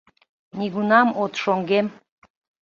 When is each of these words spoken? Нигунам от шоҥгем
Нигунам 0.57 1.07
от 1.23 1.33
шоҥгем 1.41 1.87